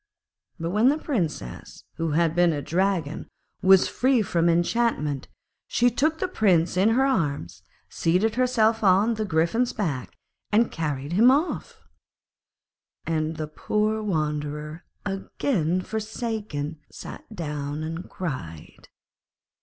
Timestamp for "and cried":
17.83-18.87